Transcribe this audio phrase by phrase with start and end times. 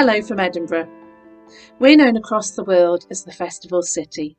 [0.00, 0.88] Hello from Edinburgh.
[1.78, 4.38] We're known across the world as the Festival City.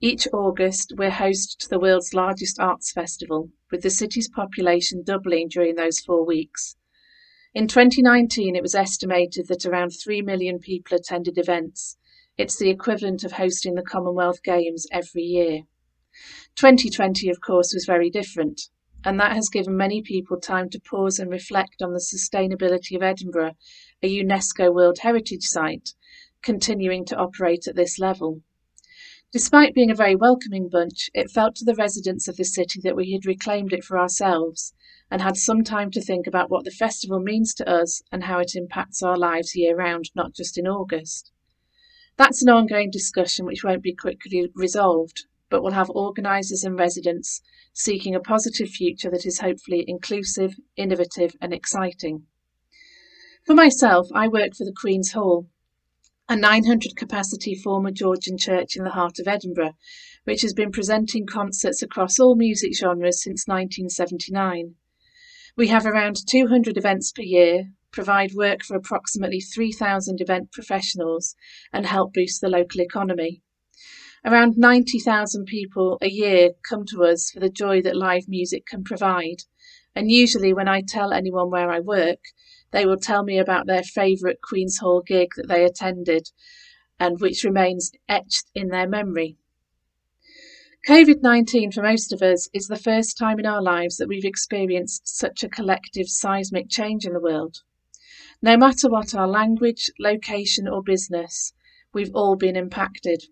[0.00, 5.50] Each August, we're host to the world's largest arts festival, with the city's population doubling
[5.50, 6.74] during those four weeks.
[7.54, 11.96] In 2019, it was estimated that around 3 million people attended events.
[12.36, 15.60] It's the equivalent of hosting the Commonwealth Games every year.
[16.56, 18.62] 2020, of course, was very different,
[19.04, 23.02] and that has given many people time to pause and reflect on the sustainability of
[23.04, 23.54] Edinburgh
[24.00, 25.94] a UNESCO World Heritage Site,
[26.40, 28.42] continuing to operate at this level.
[29.32, 32.96] Despite being a very welcoming bunch, it felt to the residents of the city that
[32.96, 34.72] we had reclaimed it for ourselves
[35.10, 38.38] and had some time to think about what the festival means to us and how
[38.38, 41.32] it impacts our lives year round, not just in August.
[42.16, 47.42] That's an ongoing discussion which won't be quickly resolved, but will have organisers and residents
[47.72, 52.26] seeking a positive future that is hopefully inclusive, innovative, and exciting.
[53.48, 55.48] For myself, I work for the Queen's Hall,
[56.28, 59.72] a 900 capacity former Georgian church in the heart of Edinburgh,
[60.24, 64.74] which has been presenting concerts across all music genres since 1979.
[65.56, 71.34] We have around 200 events per year, provide work for approximately 3,000 event professionals,
[71.72, 73.40] and help boost the local economy.
[74.26, 78.84] Around 90,000 people a year come to us for the joy that live music can
[78.84, 79.44] provide.
[79.94, 82.18] And usually, when I tell anyone where I work,
[82.70, 86.30] they will tell me about their favourite Queen's Hall gig that they attended
[87.00, 89.38] and which remains etched in their memory.
[90.86, 94.24] COVID 19 for most of us is the first time in our lives that we've
[94.24, 97.62] experienced such a collective seismic change in the world.
[98.40, 101.52] No matter what our language, location, or business,
[101.92, 103.24] we've all been impacted.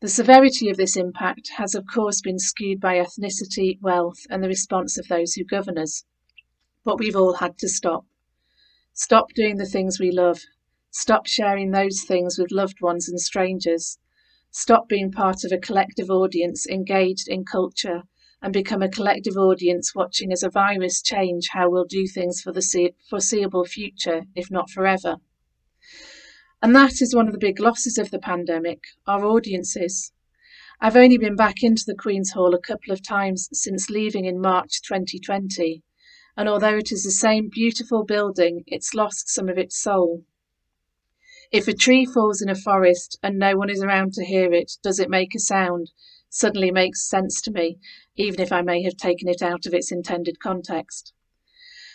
[0.00, 4.48] The severity of this impact has, of course, been skewed by ethnicity, wealth, and the
[4.48, 6.04] response of those who govern us.
[6.84, 8.04] But we've all had to stop.
[8.96, 10.40] Stop doing the things we love.
[10.92, 13.98] Stop sharing those things with loved ones and strangers.
[14.52, 18.04] Stop being part of a collective audience engaged in culture
[18.40, 22.52] and become a collective audience watching as a virus change how we'll do things for
[22.52, 25.16] the foreseeable future, if not forever.
[26.62, 30.12] And that is one of the big losses of the pandemic our audiences.
[30.80, 34.40] I've only been back into the Queen's Hall a couple of times since leaving in
[34.40, 35.82] March 2020,
[36.36, 40.24] and although it is the same beautiful building, it's lost some of its soul.
[41.52, 44.72] If a tree falls in a forest and no one is around to hear it,
[44.82, 45.92] does it make a sound?
[46.28, 47.78] Suddenly makes sense to me,
[48.16, 51.12] even if I may have taken it out of its intended context.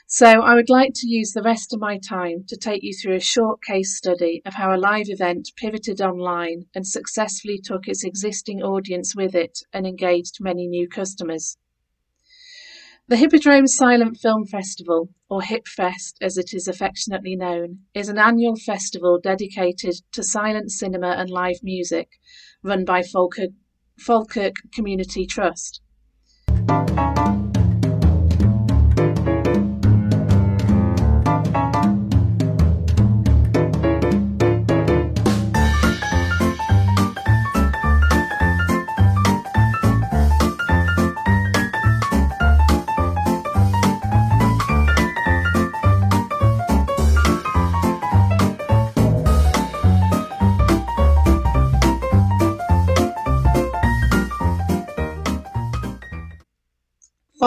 [0.08, 3.16] So, I would like to use the rest of my time to take you through
[3.16, 8.04] a short case study of how a live event pivoted online and successfully took its
[8.04, 11.58] existing audience with it and engaged many new customers.
[13.10, 18.56] The Hippodrome Silent Film Festival, or HipFest as it is affectionately known, is an annual
[18.56, 22.20] festival dedicated to silent cinema and live music
[22.62, 23.50] run by Falkirk,
[23.98, 25.82] Falkirk Community Trust.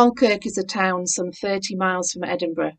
[0.02, 2.72] Falkirk is a town some 30 miles from Edinburgh,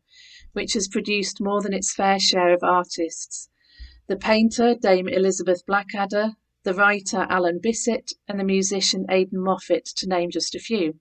[0.52, 3.48] which has produced more than its fair share of artists.
[4.08, 10.06] The painter, Dame Elizabeth Blackadder, the writer, Alan Bissett, and the musician, Aidan Moffat, to
[10.06, 11.00] name just a few.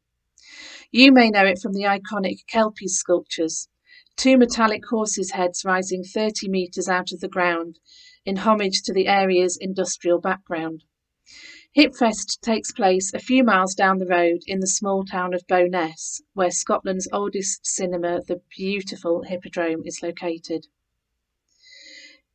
[0.92, 3.68] You may know it from the iconic Kelpie sculptures,
[4.16, 7.80] two metallic horses' heads rising 30 metres out of the ground,
[8.26, 10.86] in homage to the area's industrial background.
[11.76, 16.22] Hipfest takes place a few miles down the road in the small town of Bo'ness,
[16.34, 20.68] where Scotland's oldest cinema, the beautiful Hippodrome, is located.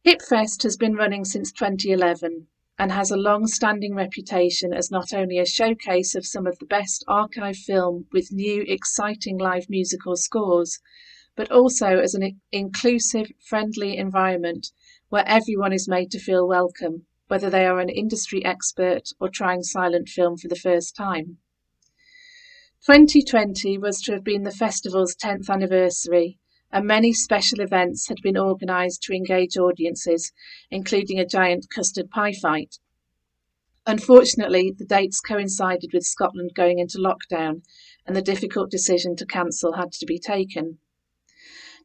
[0.05, 2.49] Hipfest has been running since 2011
[2.81, 6.67] and has a long standing reputation as not only a showcase of some of the
[6.67, 10.81] best archive film with new, exciting live musical scores,
[11.37, 14.73] but also as an inclusive, friendly environment
[15.11, 19.62] where everyone is made to feel welcome whether they are an industry expert or trying
[19.62, 21.38] silent film for the first time.
[22.84, 26.38] 2020 was to have been the festival's 10th anniversary,
[26.72, 30.32] and many special events had been organised to engage audiences,
[30.70, 32.78] including a giant custard pie fight.
[33.86, 37.62] Unfortunately, the dates coincided with Scotland going into lockdown,
[38.06, 40.78] and the difficult decision to cancel had to be taken.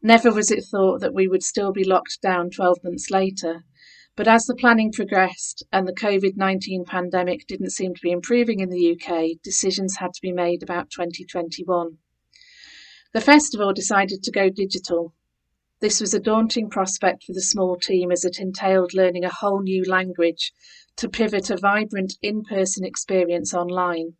[0.01, 3.63] Never was it thought that we would still be locked down 12 months later.
[4.15, 8.59] But as the planning progressed and the COVID 19 pandemic didn't seem to be improving
[8.59, 11.97] in the UK, decisions had to be made about 2021.
[13.11, 15.15] The festival decided to go digital.
[15.79, 19.63] This was a daunting prospect for the small team as it entailed learning a whole
[19.63, 20.53] new language
[20.97, 24.17] to pivot a vibrant in person experience online.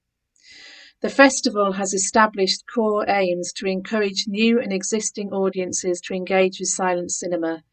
[1.01, 6.69] The festival has established core aims to encourage new and existing audiences to engage with
[6.69, 7.63] silent cinema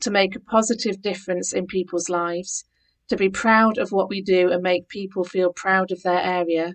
[0.00, 2.64] to make a positive difference in people's lives,
[3.08, 6.74] to be proud of what we do and make people feel proud of their area,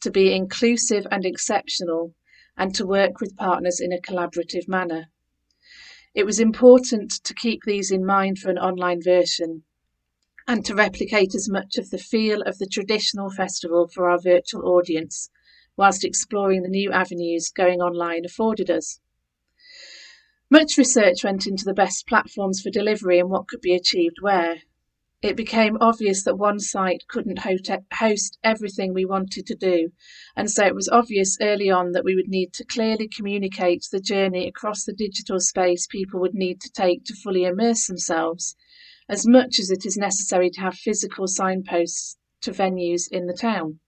[0.00, 2.14] to be inclusive and exceptional,
[2.56, 5.10] and to work with partners in a collaborative manner.
[6.14, 9.64] It was important to keep these in mind for an online version
[10.46, 14.68] and to replicate as much of the feel of the traditional festival for our virtual
[14.68, 15.30] audience,
[15.76, 19.00] whilst exploring the new avenues going online afforded us.
[20.50, 24.60] Much research went into the best platforms for delivery and what could be achieved where.
[25.22, 29.90] It became obvious that one site couldn't host everything we wanted to do,
[30.36, 34.00] and so it was obvious early on that we would need to clearly communicate the
[34.00, 38.54] journey across the digital space people would need to take to fully immerse themselves,
[39.08, 43.80] as much as it is necessary to have physical signposts to venues in the town.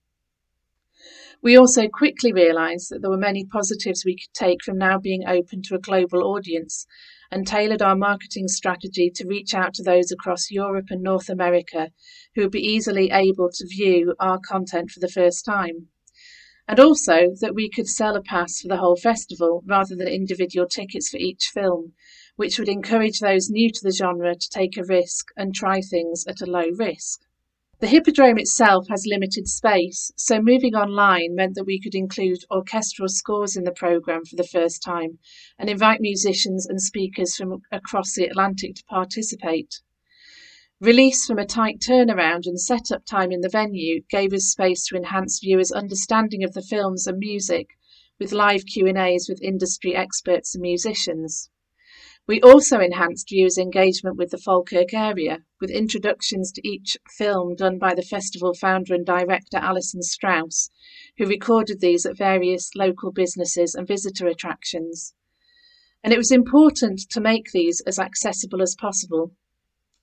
[1.42, 5.26] We also quickly realised that there were many positives we could take from now being
[5.26, 6.86] open to a global audience
[7.30, 11.92] and tailored our marketing strategy to reach out to those across Europe and North America
[12.34, 15.88] who would be easily able to view our content for the first time.
[16.68, 20.66] And also that we could sell a pass for the whole festival rather than individual
[20.66, 21.92] tickets for each film,
[22.36, 26.24] which would encourage those new to the genre to take a risk and try things
[26.26, 27.20] at a low risk.
[27.78, 33.06] The Hippodrome itself has limited space, so moving online meant that we could include orchestral
[33.06, 35.18] scores in the programme for the first time
[35.58, 39.82] and invite musicians and speakers from across the Atlantic to participate.
[40.80, 44.96] Release from a tight turnaround and setup time in the venue gave us space to
[44.96, 47.68] enhance viewers' understanding of the films and music
[48.18, 51.50] with live Q&As with industry experts and musicians.
[52.28, 57.78] We also enhanced viewers' engagement with the Falkirk area, with introductions to each film done
[57.78, 60.68] by the festival founder and director Alison Strauss,
[61.18, 65.14] who recorded these at various local businesses and visitor attractions.
[66.02, 69.32] And it was important to make these as accessible as possible.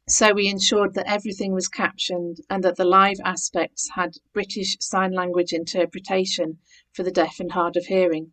[0.07, 5.11] So we ensured that everything was captioned and that the live aspects had British Sign
[5.11, 6.59] Language interpretation
[6.93, 8.31] for the deaf and hard of hearing.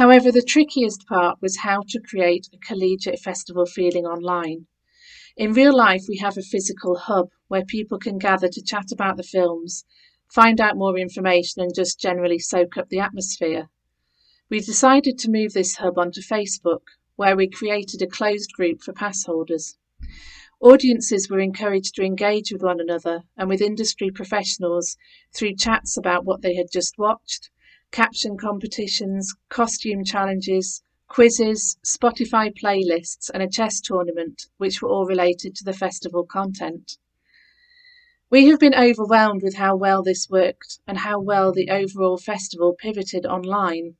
[0.00, 4.66] However, the trickiest part was how to create a collegiate festival feeling online.
[5.36, 9.18] In real life, we have a physical hub where people can gather to chat about
[9.18, 9.84] the films,
[10.26, 13.68] find out more information, and just generally soak up the atmosphere.
[14.48, 16.84] We decided to move this hub onto Facebook,
[17.16, 19.76] where we created a closed group for pass holders.
[20.62, 24.96] Audiences were encouraged to engage with one another and with industry professionals
[25.34, 27.50] through chats about what they had just watched,
[27.90, 35.54] caption competitions, costume challenges, quizzes, Spotify playlists, and a chess tournament, which were all related
[35.56, 36.98] to the festival content.
[38.30, 42.76] We have been overwhelmed with how well this worked and how well the overall festival
[42.78, 43.96] pivoted online.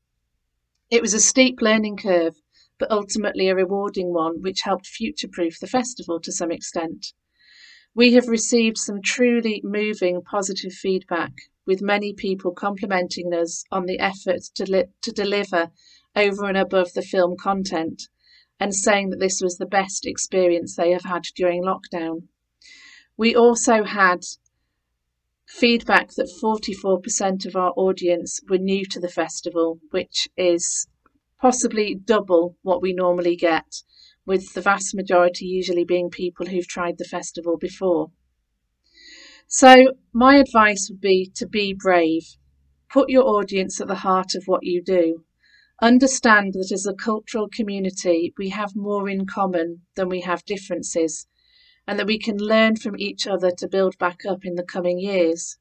[0.89, 2.37] It was a steep learning curve,
[2.79, 7.13] but ultimately a rewarding one, which helped future proof the festival to some extent.
[7.95, 11.33] We have received some truly moving positive feedback,
[11.67, 15.71] with many people complimenting us on the effort to, li- to deliver
[16.15, 18.09] over and above the film content
[18.61, 22.29] and saying that this was the best experience they have had during lockdown.
[23.17, 24.25] We also had
[25.47, 30.87] feedback that 44% of our audience were new to the festival, which is
[31.41, 33.83] possibly double what we normally get
[34.31, 38.13] with the vast majority usually being people who've tried the festival before.
[39.49, 42.37] So, my advice would be to be brave.
[42.89, 45.25] Put your audience at the heart of what you do.
[45.83, 51.27] Understand that as a cultural community, we have more in common than we have differences,
[51.85, 55.01] and that we can learn from each other to build back up in the coming
[55.01, 55.59] years.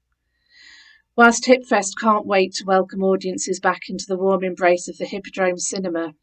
[1.15, 5.57] Whilst Hipfest can't wait to welcome audiences back into the warm embrace of the Hippodrome
[5.57, 6.13] Cinema,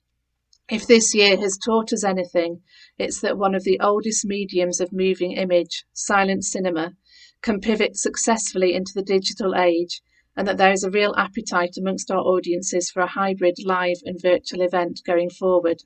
[0.68, 2.60] if this year has taught us anything,
[2.98, 6.96] it's that one of the oldest mediums of moving image, silent cinema,
[7.40, 10.02] can pivot successfully into the digital age
[10.36, 14.20] and that there is a real appetite amongst our audiences for a hybrid live and
[14.20, 15.82] virtual event going forward.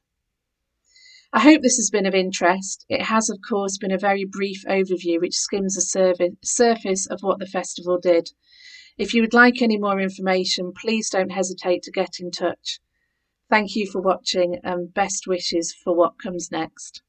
[1.33, 2.87] I hope this has been of interest.
[2.89, 7.39] It has, of course, been a very brief overview which skims the surface of what
[7.39, 8.31] the festival did.
[8.99, 12.81] If you would like any more information, please don't hesitate to get in touch.
[13.51, 17.03] Thank you for watching and best wishes for what comes next.